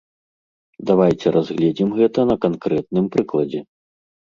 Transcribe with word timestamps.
Давайце 0.89 1.27
разгледзім 1.35 1.93
гэта 2.01 2.27
на 2.31 2.39
канкрэтным 2.49 3.05
прыкладзе. 3.19 3.65